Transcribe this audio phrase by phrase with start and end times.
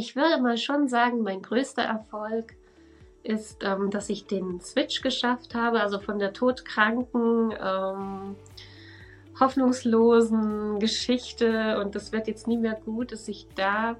[0.00, 2.54] ich würde mal schon sagen, mein größter Erfolg
[3.22, 8.34] ist, ähm, dass ich den Switch geschafft habe, also von der todkranken, ähm,
[9.38, 13.96] hoffnungslosen Geschichte und das wird jetzt nie mehr gut, dass ich da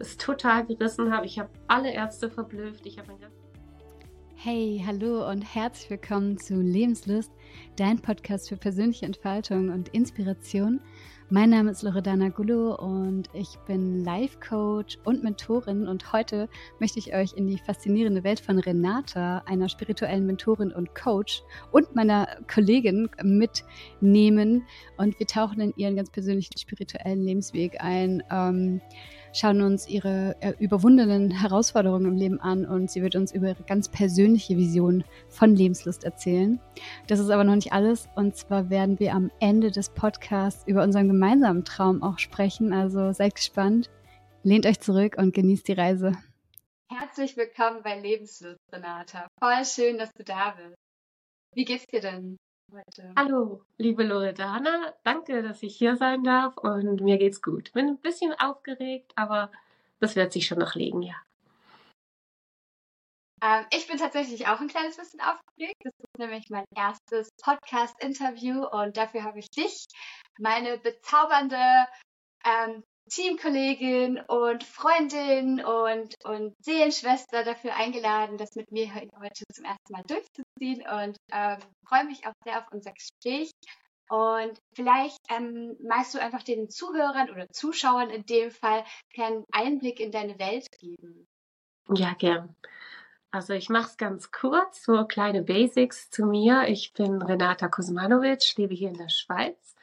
[0.00, 1.26] es total gerissen habe.
[1.26, 2.84] Ich habe alle Ärzte verblüfft.
[2.84, 3.18] Ich habe ein
[4.34, 7.30] Hey, hallo und herzlich willkommen zu Lebenslust,
[7.76, 10.80] dein Podcast für persönliche Entfaltung und Inspiration.
[11.34, 16.48] Mein Name ist Loredana Gullo und ich bin Life Coach und Mentorin und heute
[16.78, 21.92] möchte ich euch in die faszinierende Welt von Renata, einer spirituellen Mentorin und Coach und
[21.96, 24.64] meiner Kollegin mitnehmen
[24.96, 28.22] und wir tauchen in ihren ganz persönlichen spirituellen Lebensweg ein.
[28.30, 28.80] Ähm,
[29.34, 33.64] schauen uns ihre äh, überwundenen Herausforderungen im Leben an und sie wird uns über ihre
[33.64, 36.60] ganz persönliche Vision von Lebenslust erzählen.
[37.08, 40.82] Das ist aber noch nicht alles und zwar werden wir am Ende des Podcasts über
[40.82, 42.72] unseren gemeinsamen Traum auch sprechen.
[42.72, 43.90] Also seid gespannt,
[44.44, 46.12] lehnt euch zurück und genießt die Reise.
[46.88, 49.26] Herzlich willkommen bei Lebenslust, Renata.
[49.42, 50.76] Voll schön, dass du da bist.
[51.54, 52.36] Wie geht's dir denn?
[52.74, 53.12] Heute.
[53.16, 54.94] Hallo, liebe Loredana.
[55.04, 57.72] Danke, dass ich hier sein darf und mir geht's gut.
[57.72, 59.50] Bin ein bisschen aufgeregt, aber
[60.00, 61.14] das wird sich schon noch legen, ja.
[63.42, 65.80] Ähm, ich bin tatsächlich auch ein kleines bisschen aufgeregt.
[65.82, 69.86] Das ist nämlich mein erstes Podcast-Interview und dafür habe ich dich,
[70.38, 71.86] meine bezaubernde
[72.44, 79.92] ähm, Teamkollegin und Freundin und, und Seelenschwester dafür eingeladen, das mit mir heute zum ersten
[79.92, 83.50] Mal durchzuziehen und ähm, freue mich auch sehr auf unser Gespräch.
[84.10, 88.84] Und vielleicht ähm, magst du einfach den Zuhörern oder Zuschauern in dem Fall
[89.16, 91.26] einen Einblick in deine Welt geben.
[91.88, 92.54] Ja, gern.
[93.30, 96.68] Also ich mache es ganz kurz, so kleine Basics zu mir.
[96.68, 99.73] Ich bin Renata Kosmanovic, lebe hier in der Schweiz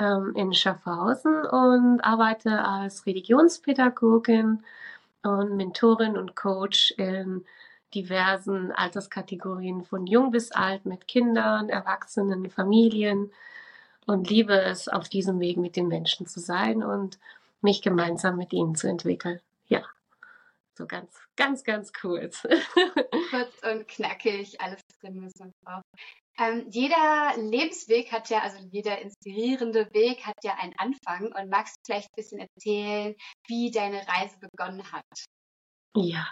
[0.00, 4.64] ähm, in Schaffhausen und arbeite als Religionspädagogin
[5.22, 7.44] und Mentorin und Coach in
[7.94, 13.30] diversen Alterskategorien von jung bis alt mit Kindern, Erwachsenen, Familien
[14.06, 17.18] und liebe es, auf diesem Weg mit den Menschen zu sein und
[17.60, 19.40] mich gemeinsam mit ihnen zu entwickeln.
[19.68, 19.82] Ja,
[20.74, 22.42] so ganz, ganz, ganz kurz.
[23.30, 25.84] Kurz und knackig, alles man braucht.
[26.38, 31.76] Ähm, jeder Lebensweg hat ja, also jeder inspirierende Weg hat ja einen Anfang und magst
[31.76, 33.14] du vielleicht ein bisschen erzählen,
[33.46, 35.04] wie deine Reise begonnen hat?
[35.94, 36.28] Ja,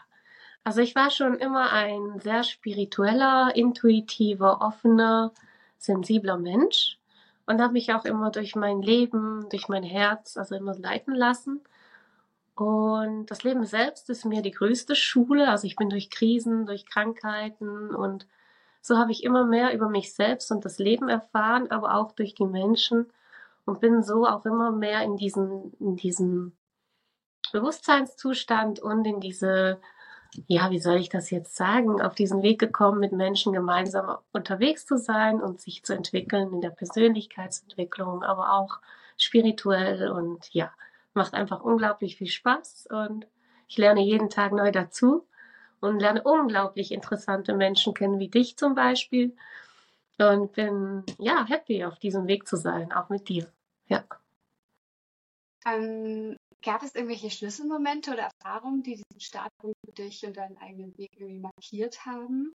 [0.65, 5.33] also ich war schon immer ein sehr spiritueller, intuitiver, offener,
[5.79, 6.99] sensibler Mensch
[7.47, 11.63] und habe mich auch immer durch mein Leben, durch mein Herz, also immer leiten lassen.
[12.55, 15.49] Und das Leben selbst ist mir die größte Schule.
[15.49, 18.27] Also ich bin durch Krisen, durch Krankheiten und
[18.81, 22.35] so habe ich immer mehr über mich selbst und das Leben erfahren, aber auch durch
[22.35, 23.07] die Menschen
[23.65, 26.53] und bin so auch immer mehr in diesen, in diesem
[27.53, 29.81] Bewusstseinszustand und in diese,
[30.47, 34.87] ja, wie soll ich das jetzt sagen, auf diesen Weg gekommen, mit Menschen gemeinsam unterwegs
[34.87, 38.79] zu sein und sich zu entwickeln in der Persönlichkeitsentwicklung, aber auch
[39.17, 40.73] spirituell und ja,
[41.15, 43.27] macht einfach unglaublich viel Spaß und
[43.67, 45.27] ich lerne jeden Tag neu dazu
[45.81, 49.37] und lerne unglaublich interessante Menschen kennen, wie dich zum Beispiel.
[50.19, 53.47] Und bin ja happy, auf diesem Weg zu sein, auch mit dir.
[53.87, 54.05] Ja.
[55.65, 60.97] Ähm, gab es irgendwelche Schlüsselmomente oder Erfahrungen, die diesen Startpunkt für dich und deinen eigenen
[60.99, 62.53] Weg irgendwie markiert haben?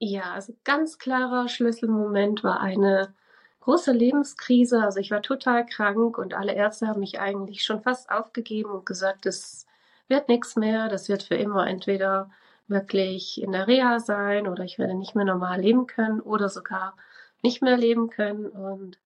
[0.00, 3.14] Ja, also ganz klarer Schlüsselmoment war eine
[3.60, 4.82] große Lebenskrise.
[4.82, 8.86] Also ich war total krank und alle Ärzte haben mich eigentlich schon fast aufgegeben und
[8.86, 9.66] gesagt, das
[10.08, 12.30] wird nichts mehr, das wird für immer entweder
[12.66, 16.96] wirklich in der Reha sein oder ich werde nicht mehr normal leben können oder sogar
[17.42, 18.46] nicht mehr leben können.
[18.46, 18.98] Und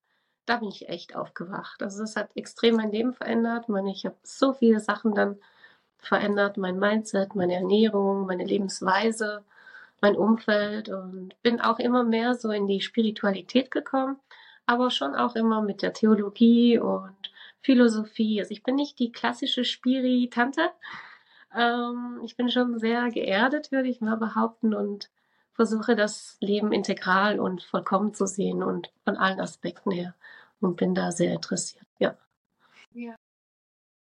[0.45, 1.83] da bin ich echt aufgewacht.
[1.83, 3.63] Also es hat extrem mein Leben verändert.
[3.63, 5.37] Ich, meine, ich habe so viele Sachen dann
[5.97, 9.43] verändert, mein Mindset, meine Ernährung, meine Lebensweise,
[10.01, 14.17] mein Umfeld und bin auch immer mehr so in die Spiritualität gekommen,
[14.65, 17.17] aber schon auch immer mit der Theologie und
[17.61, 18.39] Philosophie.
[18.39, 20.71] Also ich bin nicht die klassische Spiri-Tante,
[21.55, 25.09] ähm, ich bin schon sehr geerdet, würde ich mal behaupten, und
[25.53, 30.15] versuche das Leben integral und vollkommen zu sehen und von allen Aspekten her
[30.61, 31.83] und bin da sehr interessiert.
[31.97, 32.17] Ja.
[32.93, 33.15] Ja.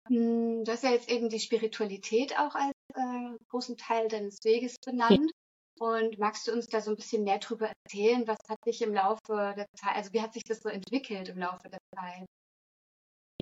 [0.08, 4.76] Hm, du hast ja jetzt eben die Spiritualität auch als äh, großen Teil deines Weges
[4.86, 5.32] benannt.
[5.80, 5.88] Ja.
[5.88, 8.28] Und magst du uns da so ein bisschen mehr drüber erzählen?
[8.28, 11.38] Was hat sich im Laufe der Zeit, also wie hat sich das so entwickelt im
[11.38, 12.26] Laufe der Zeit?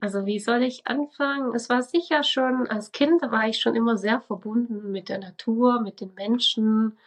[0.01, 1.55] Also wie soll ich anfangen?
[1.55, 5.81] Es war sicher schon, als Kind war ich schon immer sehr verbunden mit der Natur,
[5.81, 6.97] mit den Menschen,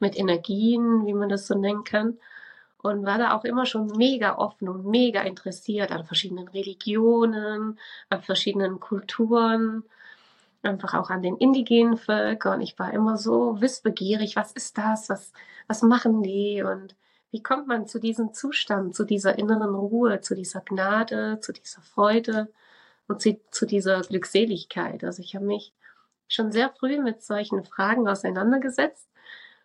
[0.00, 2.18] mit Energien, wie man das so nennen kann.
[2.82, 7.78] Und war da auch immer schon mega offen und mega interessiert an verschiedenen Religionen,
[8.08, 9.84] an verschiedenen Kulturen.
[10.62, 12.60] einfach auch an den indigenen Völkern.
[12.62, 15.32] Ich war immer so wissbegierig, was ist das, was,
[15.68, 16.96] was machen die und
[17.30, 21.82] wie kommt man zu diesem Zustand, zu dieser inneren Ruhe, zu dieser Gnade, zu dieser
[21.82, 22.52] Freude
[23.06, 25.04] und zu, zu dieser Glückseligkeit.
[25.04, 25.72] Also ich habe mich
[26.28, 29.08] schon sehr früh mit solchen Fragen auseinandergesetzt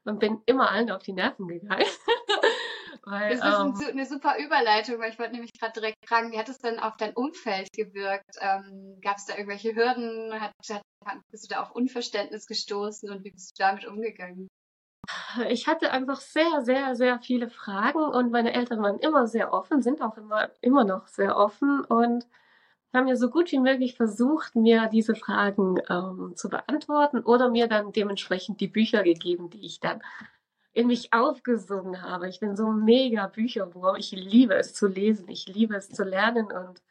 [0.05, 1.85] und bin immer allen auf die Nerven gegangen.
[3.05, 6.39] Weil, das ist ähm, eine super Überleitung, weil ich wollte nämlich gerade direkt fragen, wie
[6.39, 8.37] hat es denn auf dein Umfeld gewirkt?
[8.39, 10.39] Ähm, Gab es da irgendwelche Hürden?
[10.39, 14.47] Hat, hat, bist du da auf Unverständnis gestoßen und wie bist du damit umgegangen?
[15.49, 19.81] Ich hatte einfach sehr, sehr, sehr viele Fragen und meine Eltern waren immer sehr offen,
[19.81, 22.25] sind auch immer, immer noch sehr offen und
[22.93, 27.67] haben ja so gut wie möglich versucht, mir diese Fragen ähm, zu beantworten oder mir
[27.67, 30.01] dann dementsprechend die Bücher gegeben, die ich dann
[30.73, 32.27] in mich aufgesungen habe.
[32.27, 33.95] Ich bin so mega Bücherwurm.
[33.95, 35.27] Ich liebe es zu lesen.
[35.29, 36.47] Ich liebe es zu lernen.
[36.51, 36.81] Und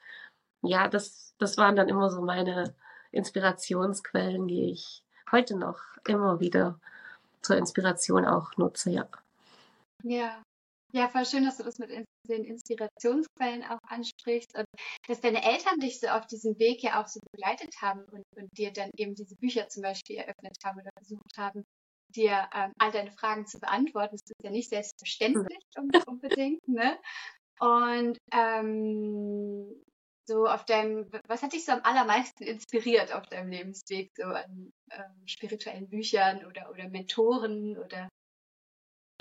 [0.62, 2.74] ja, das, das waren dann immer so meine
[3.10, 6.80] Inspirationsquellen, die ich heute noch immer wieder
[7.42, 9.08] zur Inspiration auch nutze, ja.
[10.04, 10.42] Ja.
[10.94, 11.90] Ja, voll schön, dass du das mit
[12.28, 14.66] den Inspirationsquellen auch ansprichst und
[15.08, 18.48] dass deine Eltern dich so auf diesem Weg ja auch so begleitet haben und, und
[18.58, 21.64] dir dann eben diese Bücher zum Beispiel eröffnet haben oder versucht haben,
[22.14, 24.12] dir ähm, all deine Fragen zu beantworten.
[24.12, 25.64] Das ist ja nicht selbstverständlich
[26.06, 26.60] unbedingt.
[26.68, 26.98] Ne?
[27.58, 29.82] Und ähm,
[30.32, 34.72] so auf deinem, was hat dich so am allermeisten inspiriert auf deinem Lebensweg, so an
[34.90, 38.08] ähm, spirituellen Büchern oder, oder Mentoren oder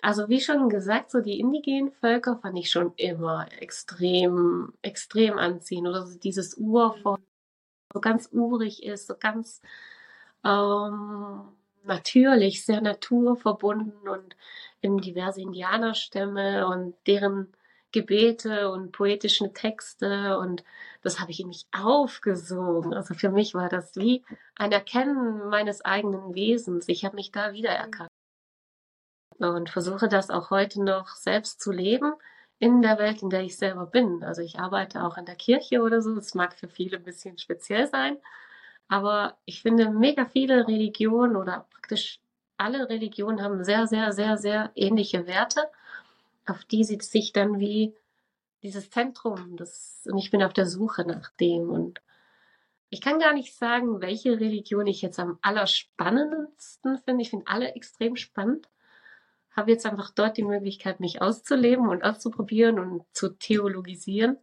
[0.04, 5.88] also wie schon gesagt, so die indigenen Völker fand ich schon immer extrem, extrem anziehend.
[5.88, 7.26] Oder so dieses Urvolk, mhm.
[7.94, 9.62] so ganz urig ist, so ganz
[10.44, 11.44] ähm,
[11.84, 14.36] natürlich, sehr naturverbunden und
[14.82, 17.54] eben diverse Indianerstämme und deren
[17.92, 20.64] Gebete und poetische Texte und
[21.02, 22.94] das habe ich in mich aufgesogen.
[22.94, 24.24] Also für mich war das wie
[24.56, 26.88] ein Erkennen meines eigenen Wesens.
[26.88, 28.10] Ich habe mich da wiedererkannt
[29.40, 32.14] und versuche das auch heute noch selbst zu leben
[32.60, 34.24] in der Welt, in der ich selber bin.
[34.24, 36.14] Also ich arbeite auch in der Kirche oder so.
[36.16, 38.18] Das mag für viele ein bisschen speziell sein,
[38.88, 42.20] aber ich finde, mega viele Religionen oder praktisch
[42.58, 45.62] alle Religionen haben sehr, sehr, sehr, sehr ähnliche Werte,
[46.46, 47.96] auf die sie sich dann wie
[48.64, 51.70] dieses Zentrum, das, und ich bin auf der Suche nach dem.
[51.70, 52.02] Und
[52.90, 57.22] ich kann gar nicht sagen, welche Religion ich jetzt am allerspannendsten finde.
[57.22, 58.70] Ich finde alle extrem spannend.
[59.56, 64.38] Habe jetzt einfach dort die Möglichkeit, mich auszuleben und auszuprobieren und zu theologisieren.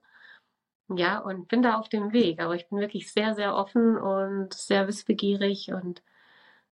[0.90, 2.40] Ja, und bin da auf dem Weg.
[2.40, 6.02] Aber ich bin wirklich sehr, sehr offen und sehr wissbegierig und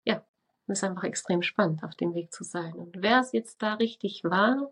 [0.05, 0.23] ja,
[0.67, 2.73] ist einfach extrem spannend, auf dem Weg zu sein.
[2.73, 4.71] Und wer es jetzt da richtig war,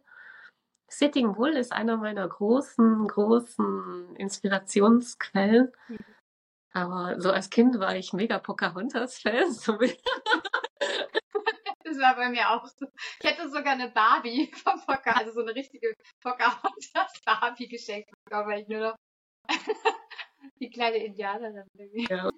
[0.92, 5.72] Sitting Bull ist einer meiner großen, großen Inspirationsquellen.
[5.88, 5.98] Mhm.
[6.74, 9.56] Aber so als Kind war ich mega Pocahontas-Fan.
[11.84, 12.86] Das war bei mir auch so.
[13.22, 18.62] Ich hätte sogar eine Barbie vom Pocahontas, also so eine richtige Pocahontas-Barbie geschenkt bekommen, weil
[18.62, 18.96] ich nur noch
[20.62, 21.68] Die kleine Indianerin.
[22.10, 22.30] Ja.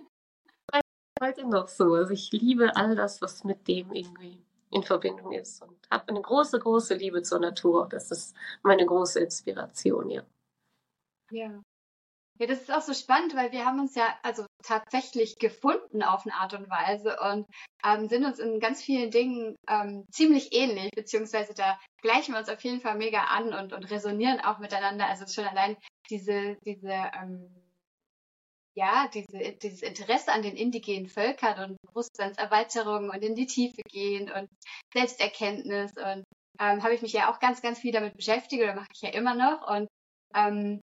[1.21, 1.93] Heute noch so.
[1.93, 6.21] Also ich liebe all das, was mit dem irgendwie in Verbindung ist und habe eine
[6.21, 7.87] große, große Liebe zur Natur.
[7.89, 10.23] Das ist meine große Inspiration, ja.
[11.31, 11.61] Ja.
[12.39, 16.25] Ja, das ist auch so spannend, weil wir haben uns ja also tatsächlich gefunden auf
[16.25, 17.45] eine Art und Weise und
[17.85, 22.49] ähm, sind uns in ganz vielen Dingen ähm, ziemlich ähnlich, beziehungsweise da gleichen wir uns
[22.49, 25.05] auf jeden Fall mega an und, und resonieren auch miteinander.
[25.07, 25.77] Also schon allein
[26.09, 27.62] diese, diese, ähm,
[28.75, 34.31] ja, diese, dieses Interesse an den indigenen Völkern und Bewusstseinserweiterung und in die Tiefe gehen
[34.31, 34.49] und
[34.93, 36.23] Selbsterkenntnis und
[36.59, 39.09] ähm, habe ich mich ja auch ganz, ganz viel damit beschäftigt oder mache ich ja
[39.09, 39.87] immer noch und
[40.35, 40.81] ähm,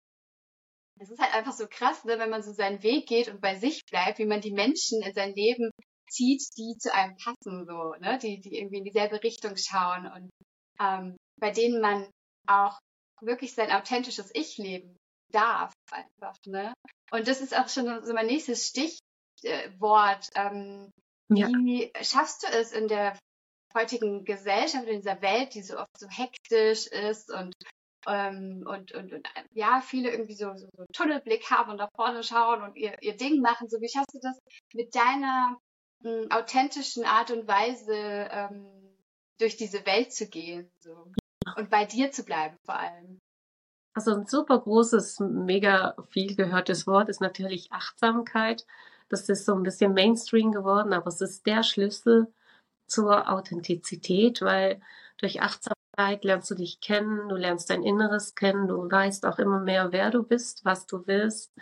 [1.00, 3.56] es ist halt einfach so krass, ne, wenn man so seinen Weg geht und bei
[3.56, 5.70] sich bleibt, wie man die Menschen in sein Leben
[6.08, 10.30] zieht, die zu einem passen, so, ne, die, die irgendwie in dieselbe Richtung schauen und
[10.80, 12.08] ähm, bei denen man
[12.46, 12.78] auch
[13.20, 14.96] wirklich sein authentisches Ich leben
[15.32, 16.72] darf einfach, ne?
[17.10, 20.28] Und das ist auch schon so mein nächstes Stichwort.
[20.34, 20.90] Ähm,
[21.28, 21.48] ja.
[21.48, 23.18] Wie schaffst du es in der
[23.74, 27.54] heutigen Gesellschaft, in dieser Welt, die so oft so hektisch ist und
[28.06, 32.24] ähm, und, und, und ja, viele irgendwie so, so, so Tunnelblick haben und nach vorne
[32.24, 33.68] schauen und ihr, ihr Ding machen.
[33.68, 34.38] So, wie schaffst du das
[34.74, 35.56] mit deiner
[36.04, 38.96] m, hm, authentischen Art und Weise ähm,
[39.38, 41.12] durch diese Welt zu gehen so?
[41.56, 43.20] und bei dir zu bleiben vor allem?
[43.94, 48.66] Also ein super großes, mega viel gehörtes Wort ist natürlich Achtsamkeit.
[49.08, 52.32] Das ist so ein bisschen Mainstream geworden, aber es ist der Schlüssel
[52.86, 54.80] zur Authentizität, weil
[55.18, 59.60] durch Achtsamkeit lernst du dich kennen, du lernst dein Inneres kennen, du weißt auch immer
[59.60, 61.52] mehr, wer du bist, was du willst.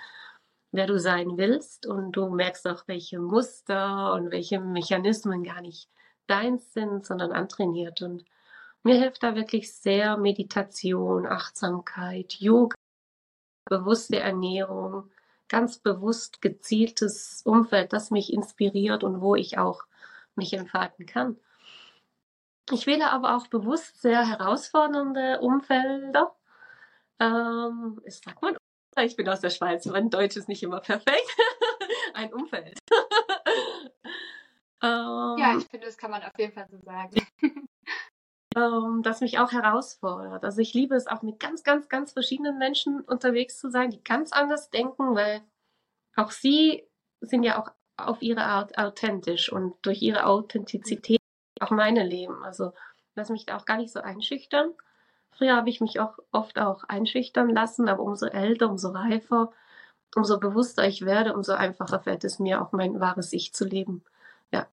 [0.72, 5.88] wer du sein willst und du merkst auch, welche Muster und welche Mechanismen gar nicht
[6.26, 8.02] deins sind, sondern antrainiert.
[8.02, 8.24] Und
[8.82, 12.74] mir hilft da wirklich sehr Meditation, Achtsamkeit, Yoga,
[13.64, 15.10] bewusste Ernährung,
[15.48, 19.84] ganz bewusst gezieltes Umfeld, das mich inspiriert und wo ich auch
[20.34, 21.38] mich entfalten kann.
[22.72, 26.34] Ich wähle aber auch bewusst sehr herausfordernde Umfelder.
[27.18, 28.56] Ähm, ich sag mal,
[29.02, 31.36] ich bin aus der Schweiz, mein Deutsch ist nicht immer perfekt.
[32.14, 32.78] Ein Umfeld.
[34.82, 37.26] ähm, ja, ich finde, das kann man auf jeden Fall so sagen.
[38.56, 40.44] Ähm, das mich auch herausfordert.
[40.44, 44.02] Also ich liebe es auch mit ganz, ganz, ganz verschiedenen Menschen unterwegs zu sein, die
[44.02, 45.42] ganz anders denken, weil
[46.16, 46.84] auch sie
[47.20, 51.20] sind ja auch auf ihre Art authentisch und durch ihre Authentizität
[51.60, 52.42] auch meine Leben.
[52.42, 52.72] Also
[53.14, 54.72] lass mich da auch gar nicht so einschüchtern.
[55.30, 59.52] Früher habe ich mich auch oft auch einschüchtern lassen, aber umso älter, umso reifer,
[60.16, 64.04] umso bewusster ich werde, umso einfacher fällt es mir auch mein wahres Ich zu leben.
[64.50, 64.66] Ja.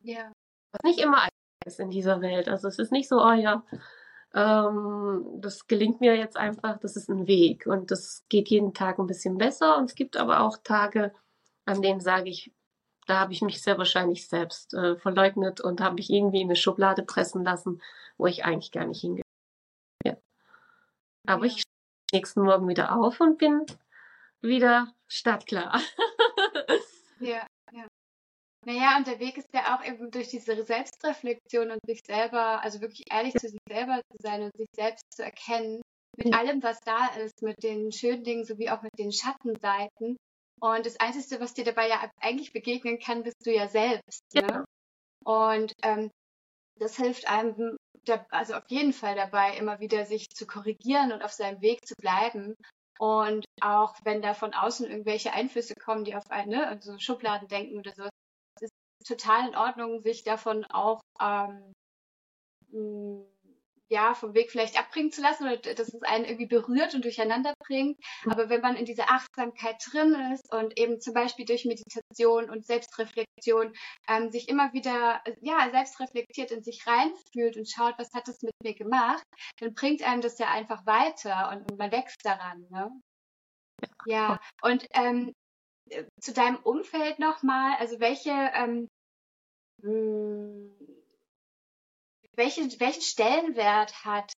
[0.00, 0.30] Ja.
[0.72, 1.26] Was nicht immer
[1.68, 2.48] ist in dieser Welt.
[2.48, 3.64] Also es ist nicht so, oh ja,
[4.34, 8.98] ähm, das gelingt mir jetzt einfach, das ist ein Weg und das geht jeden Tag
[8.98, 9.78] ein bisschen besser.
[9.78, 11.12] Und es gibt aber auch Tage,
[11.64, 12.52] an denen sage ich,
[13.06, 16.56] da habe ich mich sehr wahrscheinlich selbst äh, verleugnet und habe mich irgendwie in eine
[16.56, 17.80] Schublade pressen lassen,
[18.18, 19.24] wo ich eigentlich gar nicht hingehöre.
[20.04, 20.16] Ja.
[21.26, 21.64] Aber ich stehe
[22.12, 23.64] nächsten Morgen wieder auf und bin
[24.40, 25.80] wieder startklar.
[27.20, 27.86] ja, ja.
[28.68, 32.82] Naja, und der Weg ist ja auch eben durch diese Selbstreflexion und sich selber, also
[32.82, 35.80] wirklich ehrlich zu sich selber zu sein und sich selbst zu erkennen,
[36.18, 40.18] mit allem, was da ist, mit den schönen Dingen sowie auch mit den Schattenseiten.
[40.60, 44.20] Und das Einzige, was dir dabei ja eigentlich begegnen kann, bist du ja selbst.
[44.34, 44.42] Ja.
[44.42, 44.64] Ne?
[45.24, 46.10] Und ähm,
[46.78, 47.78] das hilft einem,
[48.28, 51.94] also auf jeden Fall dabei, immer wieder sich zu korrigieren und auf seinem Weg zu
[51.98, 52.54] bleiben.
[52.98, 57.48] Und auch wenn da von außen irgendwelche Einflüsse kommen, die auf eine, ne, also Schubladen
[57.48, 58.08] denken oder so,
[59.08, 61.74] total in Ordnung, sich davon auch ähm,
[63.90, 67.54] ja, vom Weg vielleicht abbringen zu lassen oder dass es einen irgendwie berührt und durcheinander
[67.58, 67.98] bringt.
[68.24, 68.32] Mhm.
[68.32, 72.66] Aber wenn man in dieser Achtsamkeit drin ist und eben zum Beispiel durch Meditation und
[72.66, 73.72] Selbstreflexion
[74.08, 78.42] ähm, sich immer wieder, ja, selbst reflektiert in sich reinfühlt und schaut, was hat es
[78.42, 79.22] mit mir gemacht,
[79.58, 82.90] dann bringt einem das ja einfach weiter und, und man wächst daran, ne?
[84.06, 85.32] Ja, und ähm,
[85.90, 88.88] äh, zu deinem Umfeld nochmal, also welche, ähm,
[89.82, 90.70] hm,
[92.34, 94.32] welche, welchen Stellenwert hat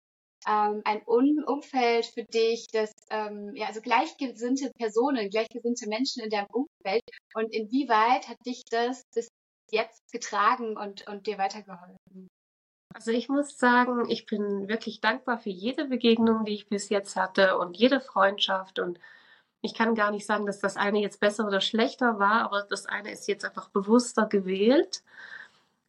[0.47, 6.29] ähm, ein um Umfeld für dich, das ähm, ja also gleichgesinnte Personen, gleichgesinnte Menschen in
[6.29, 7.03] deinem Umfeld
[7.35, 9.27] und inwieweit hat dich das bis
[9.71, 12.29] jetzt getragen und, und dir weitergeholfen?
[12.93, 17.15] Also ich muss sagen, ich bin wirklich dankbar für jede Begegnung, die ich bis jetzt
[17.15, 18.99] hatte und jede Freundschaft und
[19.61, 22.85] ich kann gar nicht sagen, dass das eine jetzt besser oder schlechter war, aber das
[22.85, 25.03] eine ist jetzt einfach bewusster gewählt.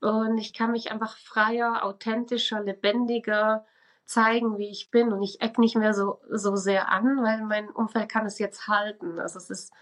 [0.00, 3.66] Und ich kann mich einfach freier, authentischer, lebendiger
[4.04, 5.12] zeigen, wie ich bin.
[5.12, 8.66] Und ich eck nicht mehr so, so sehr an, weil mein Umfeld kann es jetzt
[8.66, 9.20] halten.
[9.20, 9.72] Also es ist,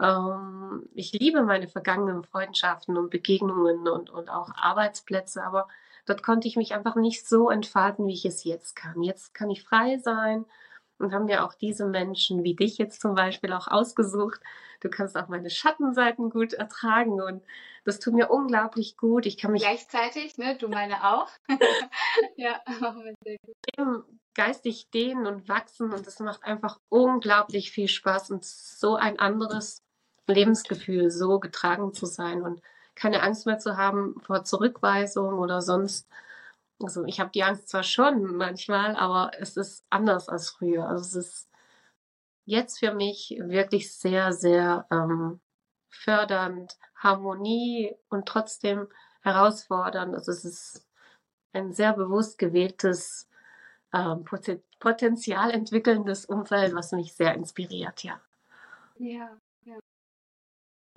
[0.00, 5.68] ähm, ich liebe meine vergangenen Freundschaften und Begegnungen und, und auch Arbeitsplätze, aber
[6.06, 9.02] dort konnte ich mich einfach nicht so entfalten, wie ich es jetzt kann.
[9.02, 10.46] Jetzt kann ich frei sein
[10.98, 14.40] und haben ja auch diese Menschen wie dich jetzt zum Beispiel auch ausgesucht.
[14.80, 17.42] Du kannst auch meine Schattenseiten gut ertragen und
[17.84, 19.26] das tut mir unglaublich gut.
[19.26, 20.56] Ich kann mich gleichzeitig, ne?
[20.56, 21.28] Du meine auch.
[22.36, 22.60] ja,
[23.22, 24.04] wir.
[24.34, 29.82] Geistig dehnen und wachsen und das macht einfach unglaublich viel Spaß und so ein anderes
[30.28, 32.62] Lebensgefühl, so getragen zu sein und
[32.94, 36.08] keine Angst mehr zu haben vor Zurückweisung oder sonst
[36.80, 40.88] also ich habe die Angst zwar schon manchmal, aber es ist anders als früher.
[40.88, 41.50] Also es ist
[42.44, 45.40] jetzt für mich wirklich sehr, sehr ähm,
[45.90, 48.88] fördernd, Harmonie und trotzdem
[49.22, 50.14] herausfordernd.
[50.14, 50.88] Also es ist
[51.52, 53.28] ein sehr bewusst gewähltes,
[53.92, 54.24] ähm,
[54.78, 58.20] potenzial entwickelndes Umfeld, was mich sehr inspiriert, ja.
[58.98, 59.78] Ja, ja.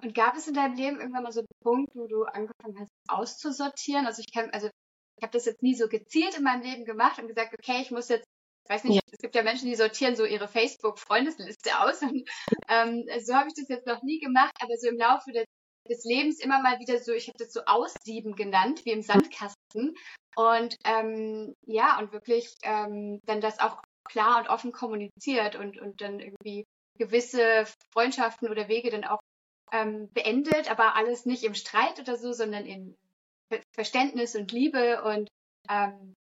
[0.02, 2.90] Und gab es in deinem Leben irgendwann mal so einen Punkt, wo du angefangen hast
[3.08, 4.06] auszusortieren?
[4.06, 4.70] Also ich kann, also
[5.22, 7.92] ich habe das jetzt nie so gezielt in meinem Leben gemacht und gesagt, okay, ich
[7.92, 8.25] muss jetzt,
[8.66, 9.01] ich weiß nicht, ja.
[9.12, 12.01] es gibt ja Menschen, die sortieren so ihre Facebook-Freundesliste aus.
[12.01, 12.28] Und,
[12.68, 15.46] ähm, so habe ich das jetzt noch nie gemacht, aber so im Laufe des,
[15.88, 19.96] des Lebens immer mal wieder so, ich habe das so Aussieben genannt, wie im Sandkasten.
[20.36, 26.01] Und ähm, ja, und wirklich ähm, dann das auch klar und offen kommuniziert und, und
[26.01, 26.66] dann irgendwie
[26.98, 29.20] gewisse Freundschaften oder Wege dann auch
[29.72, 32.98] ähm, beendet, aber alles nicht im Streit oder so, sondern in
[33.72, 35.29] Verständnis und Liebe und
[35.70, 36.15] ähm,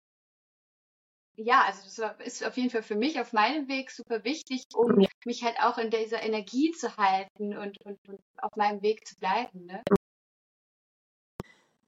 [1.40, 5.00] ja, also das ist auf jeden Fall für mich auf meinem Weg super wichtig, um
[5.00, 5.08] ja.
[5.24, 9.14] mich halt auch in dieser Energie zu halten und, und, und auf meinem Weg zu
[9.16, 9.66] bleiben.
[9.66, 9.82] Ne?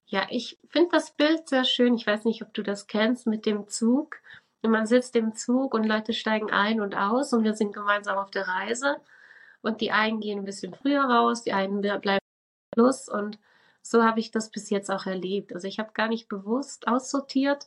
[0.06, 1.94] Ja, ich finde das Bild sehr schön.
[1.94, 4.20] Ich weiß nicht, ob du das kennst mit dem Zug.
[4.62, 8.18] Und man sitzt im Zug und Leute steigen ein und aus und wir sind gemeinsam
[8.18, 9.00] auf der Reise.
[9.62, 12.18] Und die einen gehen ein bisschen früher raus, die einen bleiben
[12.72, 13.08] plus.
[13.08, 13.38] Und
[13.90, 15.52] so habe ich das bis jetzt auch erlebt.
[15.52, 17.66] Also ich habe gar nicht bewusst aussortiert,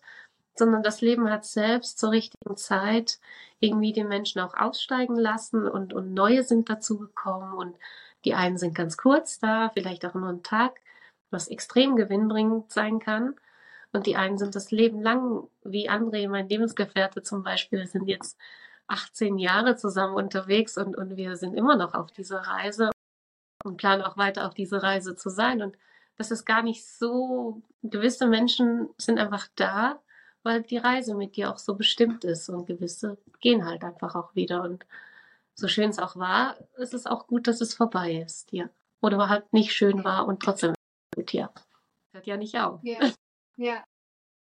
[0.55, 3.19] sondern das Leben hat selbst zur richtigen Zeit
[3.59, 7.77] irgendwie den Menschen auch aussteigen lassen und, und neue sind dazu gekommen und
[8.23, 10.79] die einen sind ganz kurz da, vielleicht auch nur einen Tag,
[11.29, 13.35] was extrem gewinnbringend sein kann.
[13.91, 18.37] Und die einen sind das Leben lang, wie André, mein Lebensgefährte zum Beispiel, sind jetzt
[18.87, 22.91] 18 Jahre zusammen unterwegs und, und wir sind immer noch auf dieser Reise
[23.65, 25.61] und planen auch weiter auf diese Reise zu sein.
[25.61, 25.77] Und
[26.17, 30.01] das ist gar nicht so, gewisse Menschen sind einfach da,
[30.43, 34.35] weil die Reise mit dir auch so bestimmt ist und gewisse gehen halt einfach auch
[34.35, 34.61] wieder.
[34.61, 34.85] Und
[35.55, 38.69] so schön es auch war, ist es auch gut, dass es vorbei ist, ja.
[39.01, 40.73] Oder halt nicht schön war und trotzdem
[41.15, 41.51] gut, ja.
[42.11, 42.79] Hört ja nicht auf.
[42.83, 43.11] Ja.
[43.57, 43.83] ja.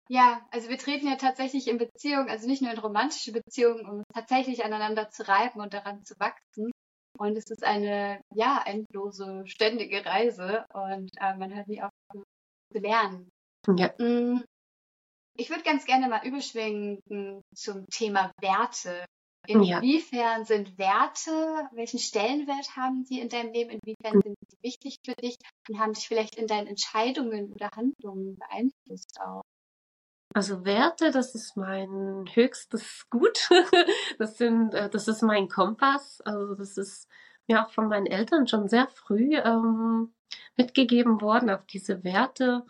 [0.08, 4.04] Ja, also wir treten ja tatsächlich in Beziehungen, also nicht nur in romantische Beziehungen, um
[4.14, 6.70] tatsächlich aneinander zu reiben und daran zu wachsen.
[7.17, 12.79] Und es ist eine, ja, endlose, ständige Reise und äh, man hört nie auf zu
[12.79, 13.29] lernen.
[13.77, 13.93] Ja.
[13.98, 14.43] Mm,
[15.38, 19.05] ich würde ganz gerne mal überschwenken zum Thema Werte.
[19.48, 20.45] Inwiefern ja.
[20.45, 25.38] sind Werte, welchen Stellenwert haben sie in deinem Leben, inwiefern sind sie wichtig für dich
[25.69, 29.43] und haben dich vielleicht in deinen Entscheidungen oder Handlungen beeinflusst auch?
[30.36, 33.50] Also Werte, das ist mein höchstes Gut.
[34.20, 36.20] Das sind, äh, das ist mein Kompass.
[36.25, 37.08] Also das ist
[37.48, 40.13] mir auch von meinen Eltern schon sehr früh ähm,
[40.58, 42.65] mitgegeben worden, auf diese Werte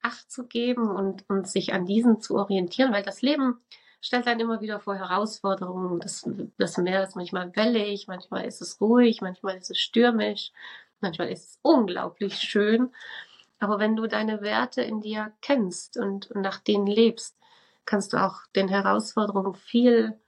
[0.00, 3.60] Acht zu geben und, und sich an diesen zu orientieren, weil das Leben
[4.00, 6.00] stellt dann immer wieder vor Herausforderungen.
[6.00, 10.52] Das, das Meer ist manchmal wellig, manchmal ist es ruhig, manchmal ist es stürmisch,
[11.00, 12.92] manchmal ist es unglaublich schön.
[13.64, 17.34] Aber wenn du deine Werte in dir kennst und, und nach denen lebst,
[17.86, 20.20] kannst du auch den Herausforderungen viel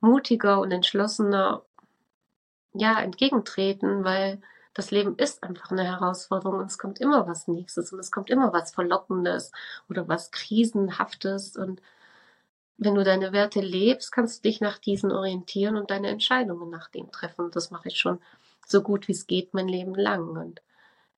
[0.00, 1.62] mutiger und entschlossener
[2.72, 4.42] ja, entgegentreten, weil
[4.74, 8.28] das Leben ist einfach eine Herausforderung und es kommt immer was Nächstes und es kommt
[8.28, 9.52] immer was Verlockendes
[9.88, 11.80] oder was Krisenhaftes und
[12.76, 16.88] wenn du deine Werte lebst, kannst du dich nach diesen orientieren und deine Entscheidungen nach
[16.88, 17.52] denen treffen.
[17.52, 18.18] Das mache ich schon
[18.66, 20.60] so gut wie es geht mein Leben lang und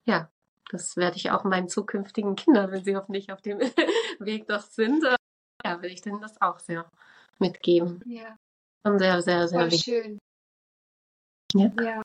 [0.05, 0.29] ja,
[0.71, 3.59] das werde ich auch meinen zukünftigen Kindern, wenn sie hoffentlich auf dem
[4.19, 5.17] Weg doch sind, äh,
[5.65, 6.91] ja, will ich denen das auch sehr
[7.39, 8.03] mitgeben.
[8.07, 8.37] Ja.
[8.85, 9.85] Und sehr, sehr, sehr Voll wichtig.
[9.85, 10.19] schön.
[11.55, 11.73] Ja.
[11.83, 12.03] ja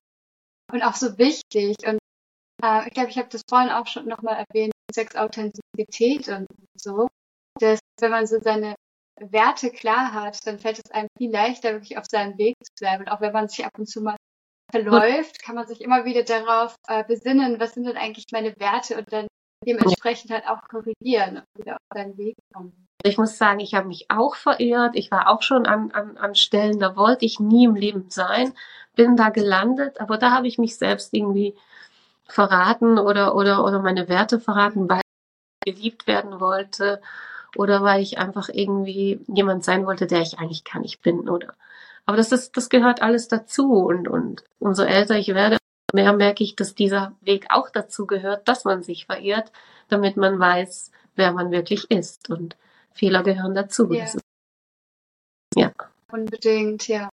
[0.72, 1.78] und auch so wichtig.
[1.86, 2.00] Und
[2.64, 7.08] äh, ich glaube, ich habe das vorhin auch schon nochmal erwähnt, Sexauthentizität und so,
[7.60, 8.76] dass wenn man so seine
[9.20, 13.04] Werte klar hat, dann fällt es einem viel leichter, wirklich auf seinem Weg zu bleiben.
[13.04, 14.18] Und auch wenn man sich ab und zu mal
[14.72, 18.98] verläuft, kann man sich immer wieder darauf äh, besinnen, was sind denn eigentlich meine Werte
[18.98, 19.28] und dann
[19.66, 22.88] dementsprechend halt auch korrigieren und wieder auf seinen Weg kommen.
[23.04, 24.96] Ich muss sagen, ich habe mich auch verirrt.
[24.96, 28.54] Ich war auch schon an, an, an Stellen, da wollte ich nie im Leben sein,
[28.96, 31.56] bin da gelandet, aber da habe ich mich selbst irgendwie
[32.28, 35.02] verraten oder, oder, oder meine Werte verraten, weil
[35.66, 37.02] ich geliebt werden wollte
[37.56, 41.54] oder weil ich einfach irgendwie jemand sein wollte, der ich eigentlich gar nicht bin, oder.
[42.12, 45.58] Aber das ist, das gehört alles dazu und, und umso älter ich werde,
[45.94, 49.54] mehr merke ich, dass dieser Weg auch dazu gehört, dass man sich verirrt,
[49.88, 52.58] damit man weiß, wer man wirklich ist und
[52.94, 53.94] Fehler gehören dazu.
[53.94, 54.04] Ja.
[54.04, 54.20] Ist,
[55.56, 55.72] ja.
[56.12, 57.10] Unbedingt, ja.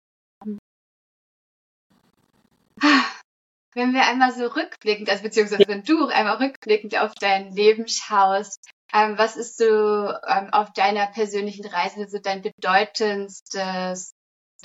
[3.74, 8.66] Wenn wir einmal so rückblickend, also beziehungsweise wenn du einmal rückblickend auf dein Leben schaust,
[8.94, 14.15] ähm, was ist so ähm, auf deiner persönlichen Reise so dein bedeutendstes,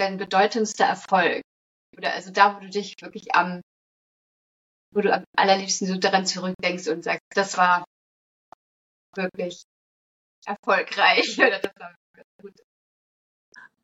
[0.01, 1.43] dein bedeutendster Erfolg?
[1.97, 3.61] Oder also da, wo du dich wirklich am,
[4.93, 7.85] wo du am allerliebsten so daran zurückdenkst und sagst, das war
[9.15, 9.65] wirklich
[10.47, 11.95] erfolgreich oder das war
[12.41, 12.55] gut?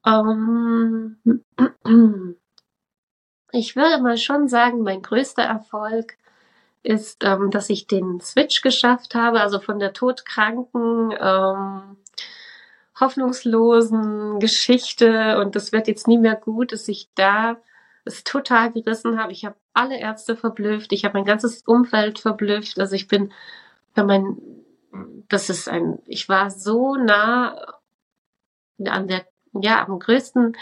[0.05, 1.19] Um,
[3.53, 6.17] ich würde mal schon sagen, mein größter Erfolg
[6.85, 11.97] ist, ähm, dass ich den Switch geschafft habe, also von der todkranken, ähm,
[12.99, 17.57] hoffnungslosen Geschichte und das wird jetzt nie mehr gut, dass ich da
[18.05, 19.33] es total gerissen habe.
[19.33, 22.79] Ich habe alle Ärzte verblüfft, ich habe mein ganzes Umfeld verblüfft.
[22.79, 23.33] Also ich bin,
[23.95, 24.37] wenn mein
[25.29, 27.57] das ist ein, ich war so nah
[28.85, 30.57] an der, ja, am größten,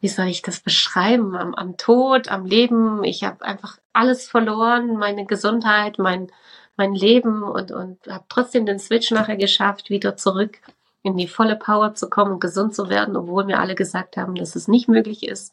[0.00, 3.04] wie soll ich das beschreiben, am, am Tod, am Leben.
[3.04, 6.28] Ich habe einfach alles verloren, meine Gesundheit, mein,
[6.76, 10.58] mein Leben und, und habe trotzdem den Switch nachher geschafft, wieder zurück
[11.02, 14.34] in die volle Power zu kommen und gesund zu werden, obwohl mir alle gesagt haben,
[14.34, 15.52] dass es nicht möglich ist.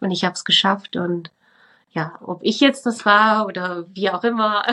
[0.00, 1.30] Und ich habe es geschafft und
[1.90, 4.64] ja, ob ich jetzt das war oder wie auch immer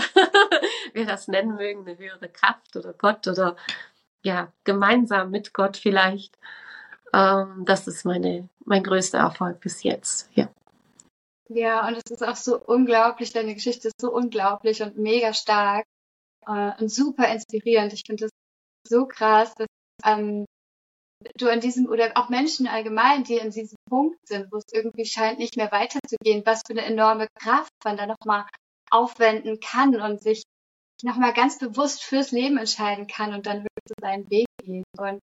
[0.93, 3.55] wir das nennen mögen, eine höhere Kraft oder Gott oder
[4.23, 6.37] ja, gemeinsam mit Gott vielleicht.
[7.13, 10.49] Ähm, das ist meine, mein größter Erfolg bis jetzt, ja.
[11.49, 15.85] Ja, und es ist auch so unglaublich, deine Geschichte ist so unglaublich und mega stark
[16.45, 17.93] äh, und super inspirierend.
[17.93, 18.31] Ich finde das
[18.87, 19.67] so krass, dass
[20.03, 20.45] ähm,
[21.35, 25.05] du an diesem oder auch Menschen allgemein, die an diesem Punkt sind, wo es irgendwie
[25.05, 28.45] scheint, nicht mehr weiterzugehen, was für eine enorme Kraft man da nochmal
[28.89, 30.43] aufwenden kann und sich
[31.03, 34.85] nochmal ganz bewusst fürs Leben entscheiden kann und dann wirklich seinen Weg geht.
[34.97, 35.19] Und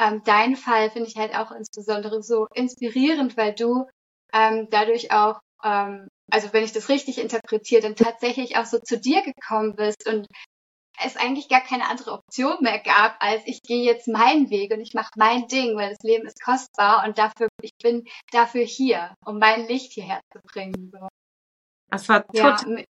[0.00, 3.86] ähm, dein Fall finde ich halt auch insbesondere so inspirierend, weil du
[4.32, 8.98] ähm, dadurch auch, ähm, also wenn ich das richtig interpretiere, dann tatsächlich auch so zu
[8.98, 10.26] dir gekommen bist und
[11.04, 14.80] es eigentlich gar keine andere Option mehr gab, als ich gehe jetzt meinen Weg und
[14.80, 19.14] ich mache mein Ding, weil das Leben ist kostbar und dafür, ich bin dafür hier,
[19.24, 20.90] um mein Licht hierher zu bringen.
[20.92, 21.08] So.
[21.90, 22.84] Das war total, ja.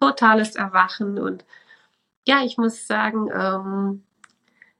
[0.00, 1.44] totales Erwachen und
[2.26, 4.04] ja, ich muss sagen, ähm,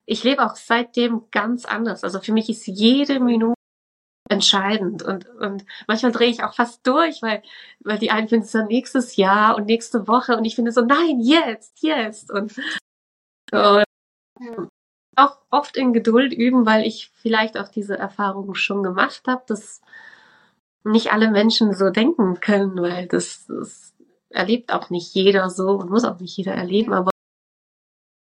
[0.06, 2.04] ich lebe auch seitdem ganz anders.
[2.04, 3.54] Also für mich ist jede Minute
[4.32, 5.02] entscheidend.
[5.02, 7.42] Und, und manchmal drehe ich auch fast durch, weil,
[7.80, 10.82] weil die einen finden es dann nächstes Jahr und nächste Woche und ich finde so,
[10.82, 12.30] nein, jetzt, jetzt.
[12.30, 12.54] Und,
[13.52, 13.84] und
[15.16, 19.82] auch oft in Geduld üben, weil ich vielleicht auch diese Erfahrungen schon gemacht habe, dass
[20.84, 23.94] nicht alle Menschen so denken können, weil das, das
[24.30, 27.10] erlebt auch nicht jeder so und muss auch nicht jeder erleben, aber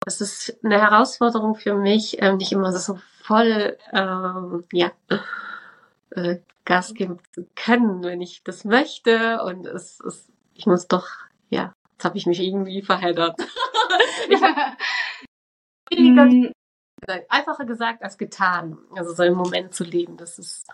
[0.05, 4.91] es ist eine Herausforderung für mich, ähm, nicht immer so voll, ähm, ja,
[6.11, 9.41] äh, Gas geben zu können, wenn ich das möchte.
[9.43, 11.07] Und es ist, ich muss doch,
[11.49, 13.39] ja, jetzt habe ich mich irgendwie verheddert.
[15.91, 16.47] mm.
[17.29, 18.77] einfacher gesagt als getan.
[18.95, 20.67] Also so im Moment zu leben, das ist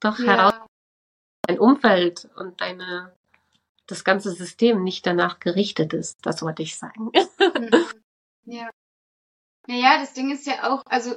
[0.00, 0.26] doch ja.
[0.26, 0.54] heraus
[1.46, 3.12] dein Umfeld und deine
[3.86, 6.18] das ganze System nicht danach gerichtet ist.
[6.22, 7.10] Das wollte ich sagen.
[8.44, 8.54] Mhm.
[8.54, 8.70] ja.
[9.68, 11.16] Naja, das Ding ist ja auch, also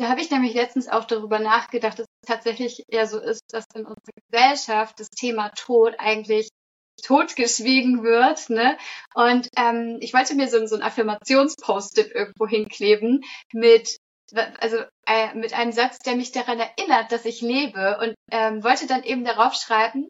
[0.00, 3.66] da habe ich nämlich letztens auch darüber nachgedacht, dass es tatsächlich eher so ist, dass
[3.74, 6.48] in unserer Gesellschaft das Thema Tod eigentlich
[7.04, 8.48] totgeschwiegen wird.
[8.48, 8.78] Ne?
[9.14, 13.20] Und ähm, ich wollte mir so, so ein Affirmationspost-it irgendwo hinkleben
[13.52, 13.98] mit
[14.60, 18.86] also äh, mit einem Satz, der mich daran erinnert, dass ich lebe und ähm, wollte
[18.86, 20.08] dann eben darauf schreiben,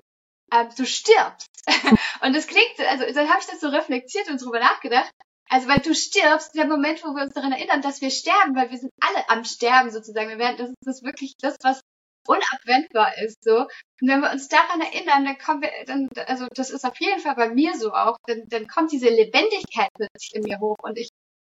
[0.53, 1.49] ähm, du stirbst.
[2.23, 5.11] und das klingt, also dann habe ich das so reflektiert und drüber nachgedacht
[5.51, 8.71] also weil du stirbst, der Moment, wo wir uns daran erinnern, dass wir sterben, weil
[8.71, 10.29] wir sind alle am Sterben sozusagen.
[10.29, 11.81] Wir werden, das ist wirklich das, was
[12.27, 13.63] unabwendbar ist so.
[13.63, 17.21] Und wenn wir uns daran erinnern, dann kommen wir, dann, also das ist auf jeden
[17.21, 20.97] Fall bei mir so auch, dann, dann kommt diese Lebendigkeit plötzlich in mir hoch und
[20.97, 21.09] ich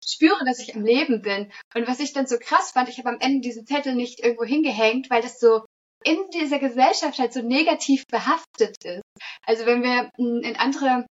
[0.06, 1.52] spüre, dass ich am Leben bin.
[1.74, 4.46] Und was ich dann so krass fand, ich habe am Ende diesen Zettel nicht irgendwo
[4.46, 5.66] hingehängt, weil das so
[6.04, 9.04] in dieser Gesellschaft halt so negativ behaftet ist.
[9.44, 11.08] Also wenn wir in andere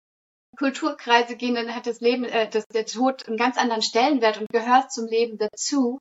[0.58, 4.48] Kulturkreise gehen, dann hat das Leben, äh, das, der Tod einen ganz anderen Stellenwert und
[4.50, 5.98] gehört zum Leben dazu.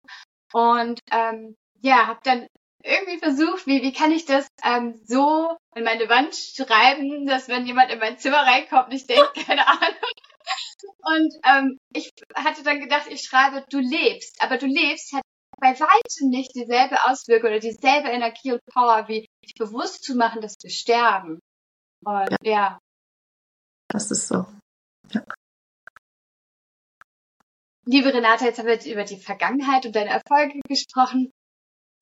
[0.53, 2.47] Und ähm, ja, habe dann
[2.83, 7.65] irgendwie versucht, wie, wie kann ich das ähm, so in meine Wand schreiben, dass wenn
[7.65, 9.95] jemand in mein Zimmer reinkommt, nicht denkt, keine Ahnung.
[11.03, 15.23] Und ähm, ich hatte dann gedacht, ich schreibe, du lebst, aber du lebst hat
[15.59, 20.41] bei weitem nicht dieselbe Auswirkung oder dieselbe Energie und Power, wie dich bewusst zu machen,
[20.41, 21.39] dass wir sterben.
[22.03, 22.79] Und ja, ja
[23.91, 24.45] das ist so.
[25.11, 25.23] Ja.
[27.85, 31.31] Liebe Renate, jetzt haben wir jetzt über die Vergangenheit und deine Erfolge gesprochen.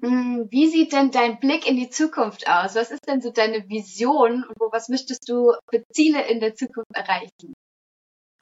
[0.01, 2.75] Hm, wie sieht denn dein Blick in die Zukunft aus?
[2.75, 6.91] Was ist denn so deine Vision und was möchtest du für Ziele in der Zukunft
[6.93, 7.53] erreichen?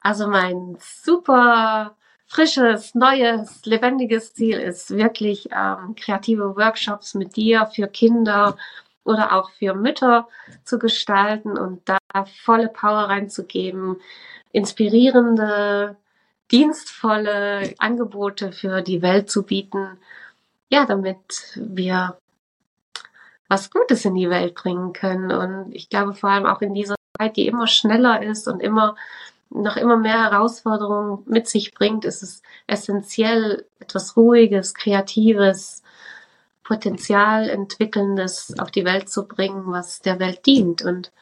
[0.00, 7.88] Also mein super frisches, neues, lebendiges Ziel ist wirklich ähm, kreative Workshops mit dir für
[7.88, 8.56] Kinder
[9.08, 10.28] oder auch für Mütter
[10.64, 11.98] zu gestalten und da
[12.44, 13.96] volle Power reinzugeben,
[14.52, 15.96] inspirierende,
[16.50, 19.98] dienstvolle Angebote für die Welt zu bieten,
[20.68, 22.18] ja, damit wir
[23.48, 25.32] was Gutes in die Welt bringen können.
[25.32, 28.94] Und ich glaube vor allem auch in dieser Zeit, die immer schneller ist und immer
[29.50, 35.82] noch immer mehr Herausforderungen mit sich bringt, ist es essentiell, etwas Ruhiges, Kreatives,
[36.68, 40.82] Potenzial entwickelndes auf die Welt zu bringen, was der Welt dient.
[40.82, 41.12] Und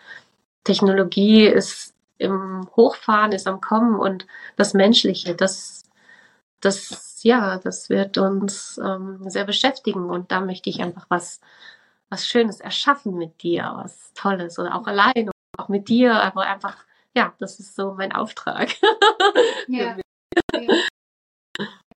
[0.65, 5.85] Technologie ist im Hochfahren, ist am Kommen und das Menschliche, das,
[6.61, 11.41] das, ja, das wird uns ähm, sehr beschäftigen und da möchte ich einfach was,
[12.09, 16.77] was Schönes erschaffen mit dir, was Tolles oder auch allein, auch mit dir, aber einfach,
[17.15, 18.71] ja, das ist so mein Auftrag.
[19.69, 19.97] Ja.
[20.55, 20.87] ja.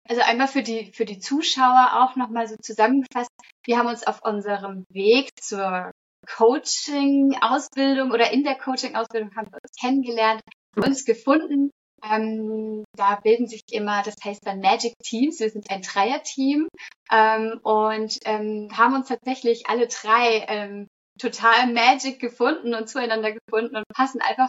[0.09, 3.31] Also einmal für die, für die Zuschauer auch nochmal so zusammengefasst.
[3.65, 5.91] Wir haben uns auf unserem Weg zur
[6.27, 10.43] Coaching-Ausbildung oder in der Coaching-Ausbildung haben wir uns kennengelernt,
[10.77, 11.71] uns gefunden.
[12.05, 15.41] Ähm, da bilden sich immer, das heißt dann Magic Teams.
[15.41, 16.69] Wir sind ein Dreier-Team
[17.11, 20.89] ähm, und ähm, haben uns tatsächlich alle drei ähm,
[21.19, 24.49] total Magic gefunden und zueinander gefunden und passen einfach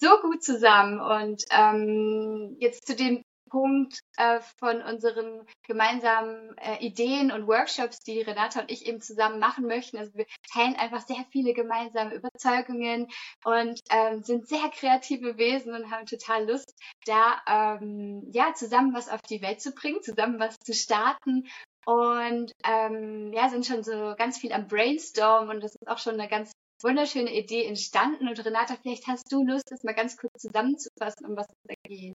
[0.00, 1.00] so gut zusammen.
[1.00, 8.20] Und ähm, jetzt zu dem Punkt äh, von unseren gemeinsamen äh, Ideen und Workshops, die
[8.20, 9.98] Renata und ich eben zusammen machen möchten.
[9.98, 13.08] Also wir teilen einfach sehr viele gemeinsame Überzeugungen
[13.44, 16.74] und ähm, sind sehr kreative Wesen und haben total Lust,
[17.06, 21.48] da ähm, ja zusammen was auf die Welt zu bringen, zusammen was zu starten
[21.88, 26.20] und ähm, ja, sind schon so ganz viel am Brainstorm und das ist auch schon
[26.20, 28.28] eine ganz wunderschöne Idee entstanden.
[28.28, 31.74] Und Renata, vielleicht hast du Lust, das mal ganz kurz zusammenzufassen, um was es da
[31.84, 32.14] geht.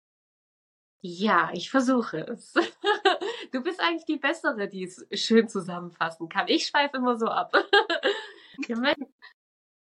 [1.06, 2.54] Ja, ich versuche es.
[3.52, 6.48] Du bist eigentlich die Bessere, die es schön zusammenfassen kann.
[6.48, 7.54] Ich schweife immer so ab.
[8.66, 9.14] Wir möchten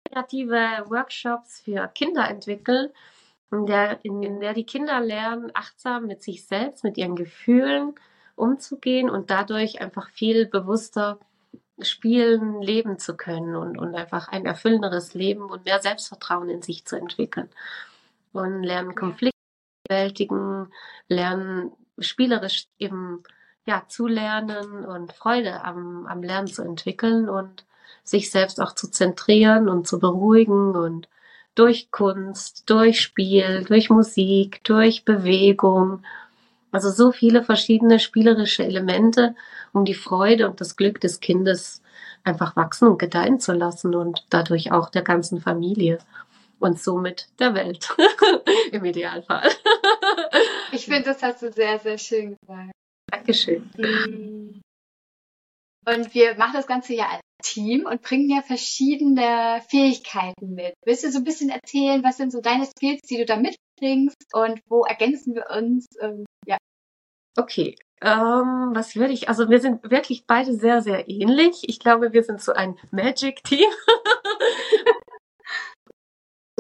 [0.06, 2.92] kreative Workshops für Kinder entwickeln,
[3.52, 7.96] in der, in der die Kinder lernen, achtsam mit sich selbst, mit ihren Gefühlen
[8.36, 11.20] umzugehen und dadurch einfach viel bewusster
[11.82, 16.86] spielen, leben zu können und, und einfach ein erfüllenderes Leben und mehr Selbstvertrauen in sich
[16.86, 17.50] zu entwickeln.
[18.34, 19.37] Und lernen Konflikte
[19.88, 20.68] bewältigen,
[21.08, 23.24] lernen spielerisch eben
[23.66, 27.66] ja, zu lernen und Freude am, am Lernen zu entwickeln und
[28.04, 31.10] sich selbst auch zu zentrieren und zu beruhigen und
[31.54, 36.04] durch Kunst, durch Spiel, durch Musik, durch Bewegung.
[36.72, 39.36] Also so viele verschiedene spielerische Elemente,
[39.74, 41.82] um die Freude und das Glück des Kindes
[42.24, 45.98] einfach wachsen und gedeihen zu lassen und dadurch auch der ganzen Familie
[46.60, 47.90] und somit der Welt
[48.72, 49.50] im Idealfall.
[50.72, 52.72] Ich finde, das hast du sehr, sehr schön gesagt.
[53.12, 53.70] Dankeschön.
[53.78, 54.62] Mm.
[55.86, 60.74] Und wir machen das Ganze ja als Team und bringen ja verschiedene Fähigkeiten mit.
[60.86, 64.18] Willst du so ein bisschen erzählen, was sind so deine Skills, die du da mitbringst
[64.34, 65.86] und wo ergänzen wir uns?
[66.02, 66.58] Ähm, ja.
[67.38, 71.64] Okay, ähm, was würde ich, also wir sind wirklich beide sehr, sehr ähnlich.
[71.68, 73.70] Ich glaube, wir sind so ein Magic-Team.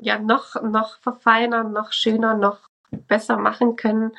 [0.02, 2.66] ja, noch, noch verfeinern, noch schöner, noch
[2.98, 4.12] besser machen können.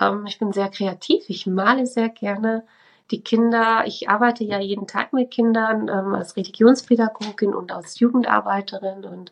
[0.00, 1.24] Ähm, ich bin sehr kreativ.
[1.28, 2.64] Ich male sehr gerne.
[3.10, 9.04] Die Kinder, ich arbeite ja jeden Tag mit Kindern ähm, als Religionspädagogin und als Jugendarbeiterin
[9.04, 9.30] und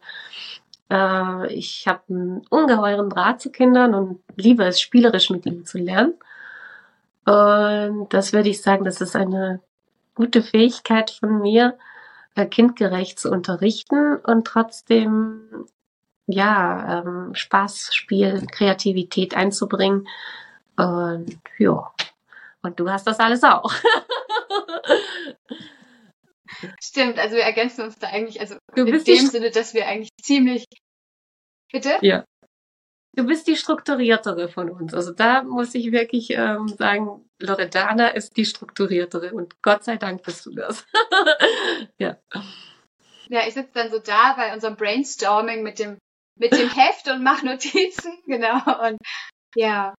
[0.90, 5.78] äh, ich habe einen ungeheuren Draht zu Kindern und liebe es, spielerisch mit ihnen zu
[5.78, 6.14] lernen.
[7.24, 9.60] Und das würde ich sagen, das ist eine
[10.14, 11.78] gute Fähigkeit von mir,
[12.34, 15.66] äh, kindgerecht zu unterrichten und trotzdem
[16.26, 20.08] ja ähm, Spaß, Spiel, Kreativität einzubringen.
[20.76, 21.92] Und ja,
[22.62, 23.72] und du hast das alles auch.
[26.80, 30.10] Stimmt, also wir ergänzen uns da eigentlich, also du in dem Sinne, dass wir eigentlich
[30.20, 30.64] ziemlich.
[31.70, 31.98] Bitte?
[32.02, 32.24] Ja
[33.14, 34.94] du bist die strukturiertere von uns.
[34.94, 40.22] Also da muss ich wirklich ähm, sagen, Loredana ist die strukturiertere und Gott sei Dank
[40.22, 40.86] bist du das.
[41.98, 42.16] ja.
[43.28, 45.98] Ja, ich sitze dann so da bei unserem Brainstorming mit dem
[46.42, 48.58] mit dem Heft und mache Notizen, genau.
[48.88, 48.98] Und
[49.54, 49.94] ja,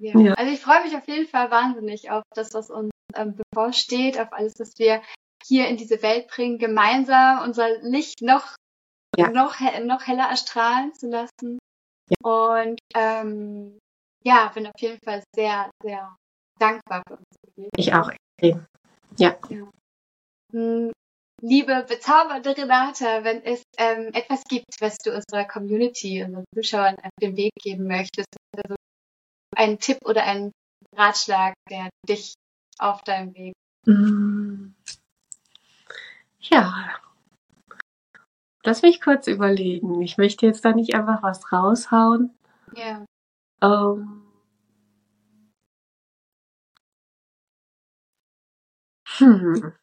[0.00, 0.18] ja.
[0.18, 0.34] ja.
[0.34, 4.32] Also ich freue mich auf jeden Fall wahnsinnig auf das, was uns ähm, bevorsteht, auf
[4.32, 5.02] alles, was wir
[5.46, 8.56] hier in diese Welt bringen, gemeinsam unser Licht noch
[9.16, 9.30] ja.
[9.30, 11.58] noch, noch heller erstrahlen zu lassen.
[12.22, 13.78] Und ähm,
[14.24, 16.16] ja, bin auf jeden Fall sehr, sehr
[16.58, 17.70] dankbar für uns.
[17.76, 18.10] Ich auch.
[18.40, 18.66] Ja.
[19.16, 19.36] ja.
[21.46, 27.10] Liebe bezaubernde Renata, wenn es ähm, etwas gibt, was du unserer Community, unseren Zuschauern auf
[27.20, 28.76] den Weg geben möchtest, also
[29.54, 30.52] einen Tipp oder einen
[30.96, 32.34] Ratschlag, der dich
[32.78, 33.52] auf deinem Weg.
[33.86, 34.74] Hm.
[36.40, 36.94] Ja,
[38.66, 40.00] Lass mich kurz überlegen.
[40.00, 42.34] Ich möchte jetzt da nicht einfach was raushauen.
[42.74, 43.04] Ja.
[43.62, 44.22] Ähm,
[49.18, 49.74] hm.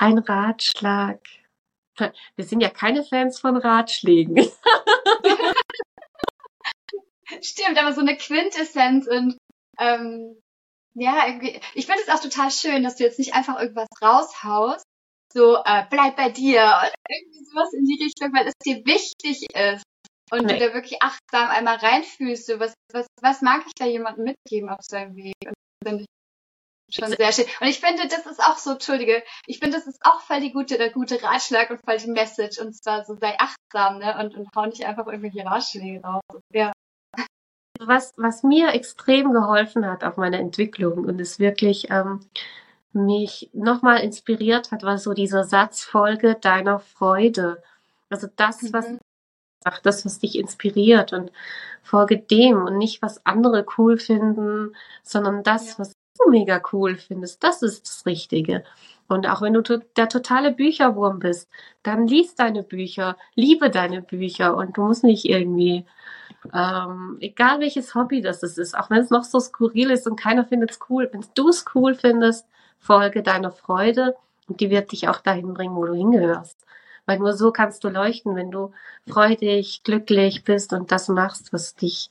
[0.00, 1.20] Ein Ratschlag.
[2.34, 4.34] Wir sind ja keine Fans von Ratschlägen.
[7.42, 9.36] Stimmt, aber so eine Quintessenz und
[9.78, 10.40] ähm,
[10.94, 14.84] ja, irgendwie, ich finde es auch total schön, dass du jetzt nicht einfach irgendwas raushaust,
[15.34, 19.46] so äh, bleib bei dir oder irgendwie sowas in die Richtung, weil es dir wichtig
[19.54, 19.84] ist
[20.32, 20.54] und nee.
[20.54, 24.70] du da wirklich achtsam einmal reinfühlst, so was, was, was mag ich da jemandem mitgeben
[24.70, 25.34] auf seinem Weg?
[25.84, 26.06] Und ich
[26.94, 27.46] schon sehr schön.
[27.60, 30.52] Und ich finde, das ist auch so, Entschuldige, ich finde, das ist auch voll die
[30.52, 32.58] gute, der gute Ratschlag und voll die Message.
[32.58, 34.16] Und zwar so sei achtsam, ne?
[34.18, 36.22] Und, und hau nicht einfach irgendwelche Ratschläge raus.
[36.52, 36.72] Ja.
[37.78, 42.20] was, was mir extrem geholfen hat auf meiner Entwicklung und es wirklich ähm,
[42.92, 47.62] mich nochmal inspiriert hat, war so dieser Satz, Folge deiner Freude.
[48.08, 48.98] Also das, was mhm.
[49.62, 51.30] sagt, das, was dich inspiriert und
[51.82, 55.78] folge dem und nicht, was andere cool finden, sondern das, ja.
[55.78, 55.92] was
[56.30, 58.64] mega cool findest, das ist das Richtige.
[59.08, 59.62] Und auch wenn du
[59.96, 61.50] der totale Bücherwurm bist,
[61.82, 65.84] dann liest deine Bücher, liebe deine Bücher und du musst nicht irgendwie,
[66.54, 70.44] ähm, egal welches Hobby das ist, auch wenn es noch so skurril ist und keiner
[70.44, 72.46] findet es cool, wenn du es cool findest,
[72.78, 74.14] folge deiner Freude
[74.46, 76.64] und die wird dich auch dahin bringen, wo du hingehörst.
[77.06, 78.72] Weil nur so kannst du leuchten, wenn du
[79.08, 82.10] freudig, glücklich bist und das machst, was dich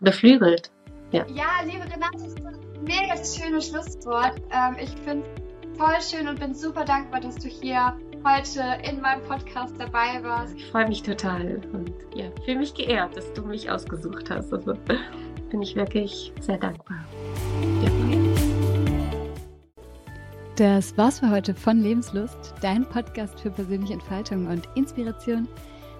[0.00, 0.73] beflügelt.
[1.14, 4.42] Ja, ja liebe Renate, das ist ein mega schönes Schlusswort.
[4.50, 5.24] Ähm, ich finde
[5.62, 10.20] es voll schön und bin super dankbar, dass du hier heute in meinem Podcast dabei
[10.24, 10.56] warst.
[10.56, 14.52] Ich freue mich total und ja, fühle mich geehrt, dass du mich ausgesucht hast.
[14.52, 14.74] Also
[15.50, 17.04] bin ich wirklich sehr dankbar.
[17.80, 17.90] Ja.
[20.56, 25.46] Das war's für heute von Lebenslust, dein Podcast für persönliche Entfaltung und Inspiration.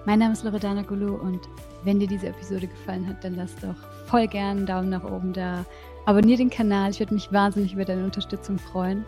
[0.05, 1.47] Mein Name ist Loredana Gulu und
[1.85, 3.75] wenn dir diese Episode gefallen hat, dann lass doch
[4.07, 5.65] voll gern einen Daumen nach oben da.
[6.05, 9.05] Abonnier den Kanal, ich würde mich wahnsinnig über deine Unterstützung freuen.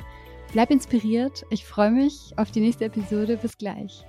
[0.54, 3.38] Bleib inspiriert, ich freue mich auf die nächste Episode.
[3.38, 4.06] Bis gleich.